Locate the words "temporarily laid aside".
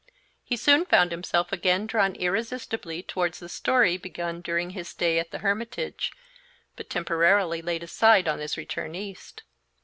6.89-8.27